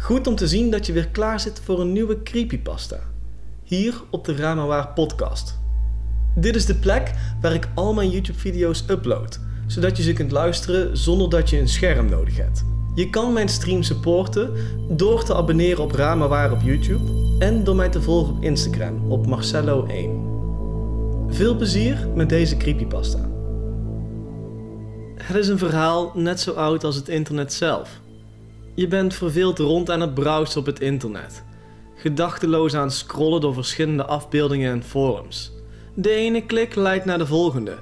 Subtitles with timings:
[0.00, 2.98] Goed om te zien dat je weer klaar zit voor een nieuwe creepypasta.
[3.62, 5.58] Hier op de Ramawaar podcast.
[6.34, 10.30] Dit is de plek waar ik al mijn YouTube video's upload, zodat je ze kunt
[10.30, 12.64] luisteren zonder dat je een scherm nodig hebt.
[12.94, 14.52] Je kan mijn stream supporten
[14.88, 19.26] door te abonneren op Ramawaar op YouTube en door mij te volgen op Instagram op
[19.26, 20.10] Marcello1.
[21.28, 23.30] Veel plezier met deze creepypasta.
[25.14, 28.00] Het is een verhaal net zo oud als het internet zelf.
[28.74, 31.44] Je bent verveeld rond aan het browsen op het internet.
[31.94, 35.52] Gedachteloos aan het scrollen door verschillende afbeeldingen en forums.
[35.94, 37.78] De ene klik leidt naar de volgende.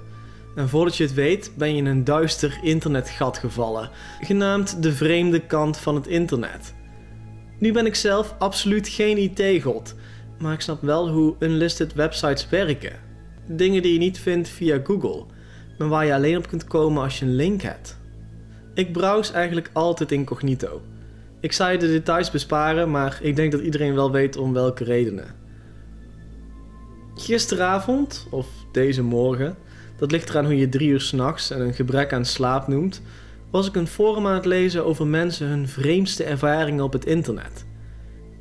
[0.56, 3.90] En voordat je het weet ben je in een duister internetgat gevallen,
[4.20, 6.74] genaamd de vreemde kant van het internet.
[7.58, 9.94] Nu ben ik zelf absoluut geen IT-god,
[10.38, 12.92] maar ik snap wel hoe unlisted websites werken.
[13.46, 15.24] Dingen die je niet vindt via Google,
[15.78, 17.97] maar waar je alleen op kunt komen als je een link hebt.
[18.78, 20.82] Ik browse eigenlijk altijd incognito.
[21.40, 24.84] Ik zou je de details besparen, maar ik denk dat iedereen wel weet om welke
[24.84, 25.34] redenen.
[27.14, 29.56] Gisteravond, of deze morgen,
[29.96, 33.02] dat ligt eraan hoe je drie uur s'nachts en een gebrek aan slaap noemt,
[33.50, 37.66] was ik een forum aan het lezen over mensen hun vreemdste ervaringen op het internet.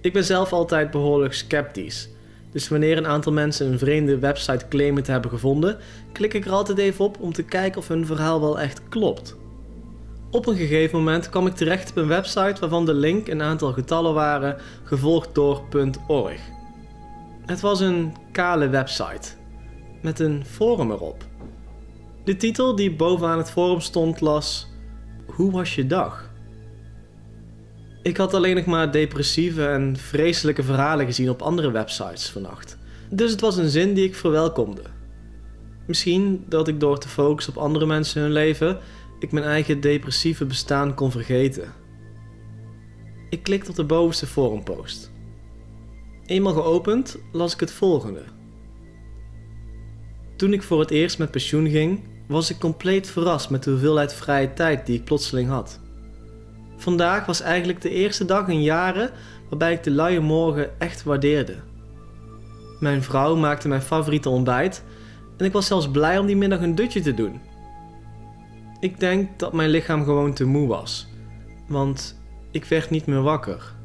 [0.01, 2.09] Ik ben zelf altijd behoorlijk sceptisch.
[2.51, 5.77] Dus wanneer een aantal mensen een vreemde website claimen te hebben gevonden,
[6.11, 9.35] klik ik er altijd even op om te kijken of hun verhaal wel echt klopt.
[10.31, 13.73] Op een gegeven moment kwam ik terecht op een website waarvan de link een aantal
[13.73, 15.63] getallen waren, gevolgd door
[16.07, 16.41] .org.
[17.45, 19.29] Het was een kale website,
[20.01, 21.23] met een forum erop.
[22.23, 24.67] De titel die bovenaan het forum stond las
[25.25, 26.29] Hoe was je dag?
[28.01, 32.77] Ik had alleen nog maar depressieve en vreselijke verhalen gezien op andere websites vannacht.
[33.09, 34.81] Dus het was een zin die ik verwelkomde.
[35.85, 38.77] Misschien dat ik door te focussen op andere mensen hun leven
[39.19, 41.73] ik mijn eigen depressieve bestaan kon vergeten.
[43.29, 45.11] Ik klikte op de bovenste forumpost.
[46.25, 48.23] Eenmaal geopend las ik het volgende.
[50.35, 54.13] Toen ik voor het eerst met pensioen ging, was ik compleet verrast met de hoeveelheid
[54.13, 55.79] vrije tijd die ik plotseling had.
[56.77, 59.11] Vandaag was eigenlijk de eerste dag in jaren
[59.49, 61.55] waarbij ik de luie morgen echt waardeerde.
[62.79, 64.83] Mijn vrouw maakte mijn favoriete ontbijt
[65.37, 67.41] en ik was zelfs blij om die middag een dutje te doen.
[68.79, 71.07] Ik denk dat mijn lichaam gewoon te moe was,
[71.67, 72.19] want
[72.51, 73.75] ik werd niet meer wakker.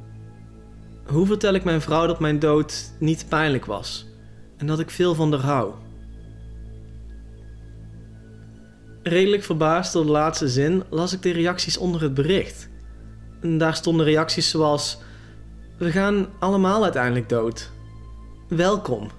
[1.07, 4.07] Hoe vertel ik mijn vrouw dat mijn dood niet pijnlijk was
[4.57, 5.73] en dat ik veel van haar hou?
[9.03, 12.69] Redelijk verbaasd door de laatste zin las ik de reacties onder het bericht.
[13.41, 14.99] En daar stonden reacties zoals:
[15.79, 17.71] We gaan allemaal uiteindelijk dood.
[18.49, 19.11] Welkom.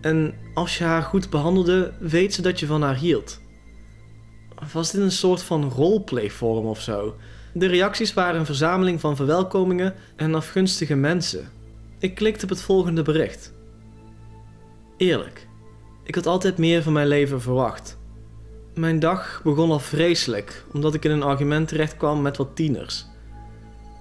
[0.00, 3.40] En als je haar goed behandelde, weet ze dat je van haar hield.
[4.72, 7.16] Was dit een soort van roleplay forum of zo?
[7.52, 11.48] De reacties waren een verzameling van verwelkomingen en afgunstige mensen.
[11.98, 13.52] Ik klikte op het volgende bericht.
[14.96, 15.48] Eerlijk,
[16.04, 17.98] ik had altijd meer van mijn leven verwacht.
[18.74, 23.06] Mijn dag begon al vreselijk, omdat ik in een argument terecht kwam met wat tieners.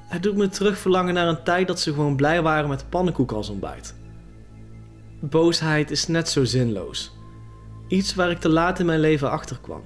[0.07, 3.31] Het doet me terug verlangen naar een tijd dat ze gewoon blij waren met pannenkoek
[3.31, 3.95] als ontbijt.
[5.19, 7.12] Boosheid is net zo zinloos.
[7.88, 9.81] Iets waar ik te laat in mijn leven achter kwam.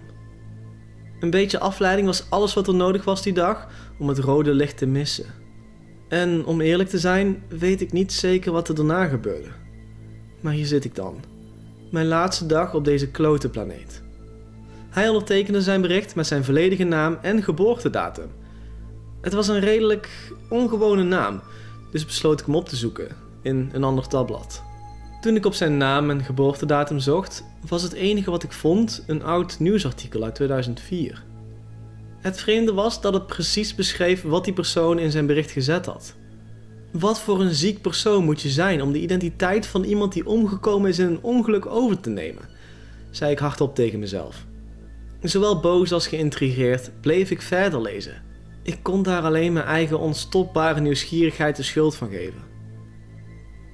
[1.21, 3.67] Een beetje afleiding was alles wat er nodig was die dag
[3.97, 5.25] om het rode licht te missen.
[6.07, 9.47] En om eerlijk te zijn, weet ik niet zeker wat er daarna gebeurde.
[10.39, 11.23] Maar hier zit ik dan.
[11.91, 14.01] Mijn laatste dag op deze klote planeet.
[14.89, 18.29] Hij ondertekende zijn bericht met zijn volledige naam en geboortedatum.
[19.21, 21.41] Het was een redelijk ongewone naam,
[21.91, 23.07] dus besloot ik hem op te zoeken
[23.41, 24.63] in een ander tabblad.
[25.21, 29.23] Toen ik op zijn naam en geboortedatum zocht, was het enige wat ik vond een
[29.23, 31.23] oud nieuwsartikel uit 2004.
[32.19, 36.15] Het vreemde was dat het precies beschreef wat die persoon in zijn bericht gezet had.
[36.91, 40.89] Wat voor een ziek persoon moet je zijn om de identiteit van iemand die omgekomen
[40.89, 42.49] is in een ongeluk over te nemen?
[43.11, 44.45] zei ik hardop tegen mezelf.
[45.21, 48.23] Zowel boos als geïntrigeerd bleef ik verder lezen.
[48.63, 52.50] Ik kon daar alleen mijn eigen onstopbare nieuwsgierigheid de schuld van geven.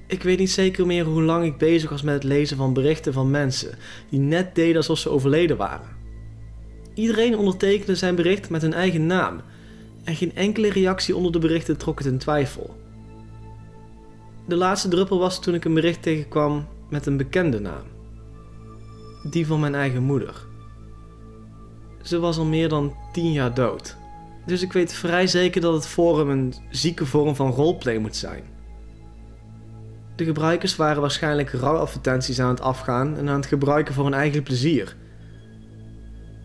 [0.08, 3.12] Ik weet niet zeker meer hoe lang ik bezig was met het lezen van berichten
[3.12, 3.78] van mensen
[4.10, 5.96] die net deden alsof ze overleden waren.
[6.94, 9.40] Iedereen ondertekende zijn bericht met hun eigen naam
[10.04, 12.76] en geen enkele reactie onder de berichten trok het in twijfel.
[14.46, 17.84] De laatste druppel was toen ik een bericht tegenkwam met een bekende naam.
[19.30, 20.46] Die van mijn eigen moeder.
[22.02, 23.96] Ze was al meer dan 10 jaar dood.
[24.46, 28.57] Dus ik weet vrij zeker dat het forum een zieke vorm van roleplay moet zijn.
[30.18, 34.42] De gebruikers waren waarschijnlijk rouwadvertenties aan het afgaan en aan het gebruiken voor hun eigen
[34.42, 34.96] plezier.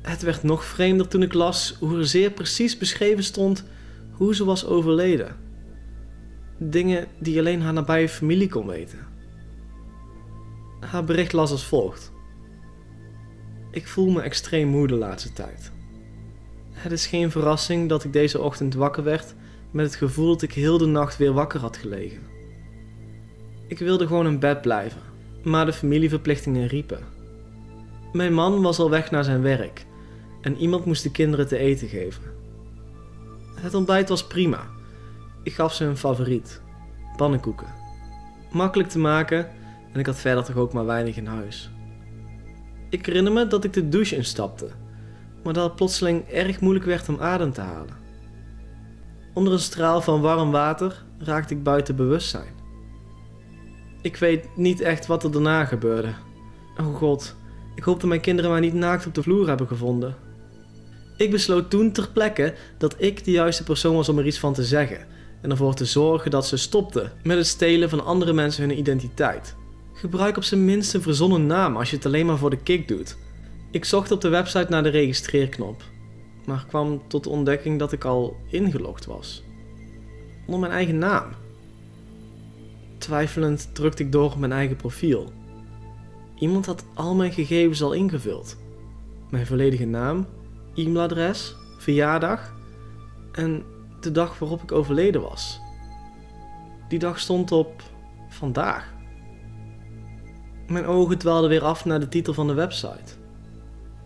[0.02, 3.64] Het werd nog vreemder toen ik las hoe er zeer precies beschreven stond
[4.12, 5.36] hoe ze was overleden.
[6.58, 9.00] Dingen die alleen haar nabije familie kon weten.
[10.80, 12.12] Haar bericht las als volgt.
[13.72, 15.72] Ik voel me extreem moe de laatste tijd.
[16.72, 19.34] Het is geen verrassing dat ik deze ochtend wakker werd
[19.72, 22.33] met het gevoel dat ik heel de nacht weer wakker had gelegen.
[23.74, 25.02] Ik wilde gewoon in bed blijven,
[25.44, 27.00] maar de familieverplichtingen riepen.
[28.12, 29.86] Mijn man was al weg naar zijn werk
[30.42, 32.24] en iemand moest de kinderen te eten geven.
[33.56, 34.68] Het ontbijt was prima.
[35.44, 36.62] Ik gaf ze hun favoriet:
[37.18, 37.68] pannenkoeken.
[38.52, 39.50] Makkelijk te maken
[39.94, 41.72] en ik had verder toch ook maar weinig in huis.
[42.90, 44.70] Ik herinner me dat ik de douche instapte,
[45.44, 47.98] maar dat het plotseling erg moeilijk werd om adem te halen.
[49.34, 52.63] Onder een straal van warm water raakte ik buiten bewustzijn.
[54.04, 56.14] Ik weet niet echt wat er daarna gebeurde.
[56.78, 57.36] Oh god,
[57.76, 60.16] ik hoop dat mijn kinderen mij niet naakt op de vloer hebben gevonden.
[61.18, 64.54] Ik besloot toen ter plekke dat ik de juiste persoon was om er iets van
[64.54, 65.08] te zeggen
[65.42, 69.56] en ervoor te zorgen dat ze stopten met het stelen van andere mensen hun identiteit.
[69.94, 72.88] Gebruik op zijn minst een verzonnen naam als je het alleen maar voor de kick
[72.88, 73.18] doet.
[73.72, 75.84] Ik zocht op de website naar de registreerknop,
[76.46, 79.44] maar kwam tot de ontdekking dat ik al ingelogd was.
[80.46, 81.43] Onder mijn eigen naam.
[83.04, 85.32] Twijfelend drukte ik door op mijn eigen profiel.
[86.36, 88.58] Iemand had al mijn gegevens al ingevuld.
[89.30, 90.28] Mijn volledige naam,
[90.74, 92.54] e-mailadres, verjaardag
[93.32, 93.64] en
[94.00, 95.60] de dag waarop ik overleden was.
[96.88, 97.82] Die dag stond op
[98.30, 98.94] vandaag.
[100.68, 103.14] Mijn ogen dwaalden weer af naar de titel van de website.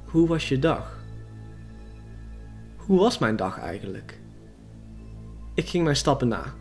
[0.05, 1.03] Hoe was je dag?
[2.75, 4.19] Hoe was mijn dag eigenlijk?
[5.53, 6.53] Ik ging mijn stappen na.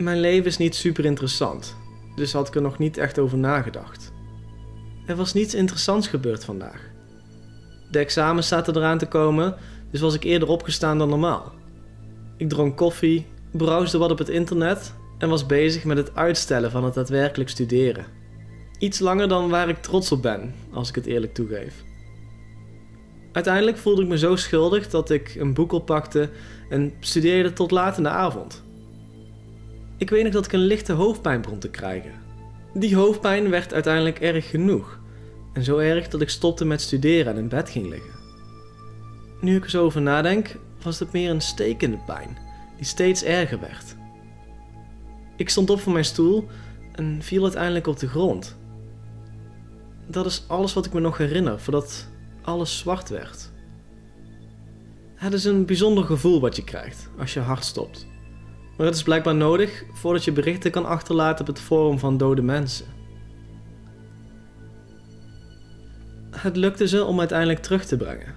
[0.00, 1.76] Mijn leven is niet super interessant,
[2.16, 4.12] dus had ik er nog niet echt over nagedacht.
[5.06, 6.90] Er was niets interessants gebeurd vandaag.
[7.90, 9.56] De examens zaten eraan te komen,
[9.90, 11.52] dus was ik eerder opgestaan dan normaal.
[12.36, 16.84] Ik dronk koffie, browsde wat op het internet en was bezig met het uitstellen van
[16.84, 18.04] het daadwerkelijk studeren.
[18.78, 21.84] Iets langer dan waar ik trots op ben, als ik het eerlijk toegeef.
[23.32, 26.30] Uiteindelijk voelde ik me zo schuldig dat ik een boek oppakte
[26.68, 28.68] en studeerde tot laat in de avond.
[30.00, 32.12] Ik weet nog dat ik een lichte hoofdpijn begon te krijgen.
[32.74, 35.00] Die hoofdpijn werd uiteindelijk erg genoeg.
[35.52, 38.10] En zo erg dat ik stopte met studeren en in bed ging liggen.
[39.40, 42.38] Nu ik er zo over nadenk, was het meer een stekende pijn,
[42.76, 43.96] die steeds erger werd.
[45.36, 46.46] Ik stond op van mijn stoel
[46.92, 48.56] en viel uiteindelijk op de grond.
[50.06, 52.08] Dat is alles wat ik me nog herinner voordat
[52.42, 53.50] alles zwart werd.
[55.14, 58.06] Het is een bijzonder gevoel wat je krijgt als je hart stopt.
[58.80, 62.42] Maar het is blijkbaar nodig voordat je berichten kan achterlaten op het forum van dode
[62.42, 62.86] mensen.
[66.30, 68.34] Het lukte ze om uiteindelijk terug te brengen.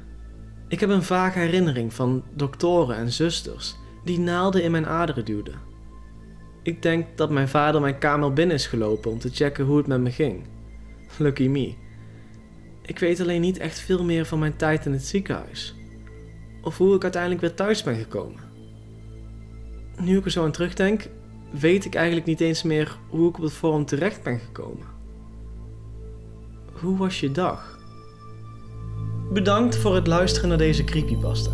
[0.67, 5.59] Ik heb een vage herinnering van doktoren en zusters die naalden in mijn aderen duwden.
[6.63, 9.87] Ik denk dat mijn vader mijn kamer binnen is gelopen om te checken hoe het
[9.87, 10.43] met me ging.
[11.17, 11.73] Lucky me.
[12.81, 15.75] Ik weet alleen niet echt veel meer van mijn tijd in het ziekenhuis.
[16.61, 18.52] Of hoe ik uiteindelijk weer thuis ben gekomen.
[19.99, 21.09] Nu ik er zo aan terugdenk,
[21.51, 24.85] weet ik eigenlijk niet eens meer hoe ik op het forum terecht ben gekomen.
[26.71, 27.79] Hoe was je dag?
[29.33, 31.51] Bedankt voor het luisteren naar deze creepypasta.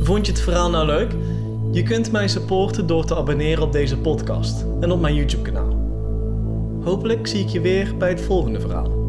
[0.00, 1.12] Vond je het verhaal nou leuk?
[1.72, 5.80] Je kunt mij supporten door te abonneren op deze podcast en op mijn YouTube kanaal.
[6.84, 9.01] Hopelijk zie ik je weer bij het volgende verhaal.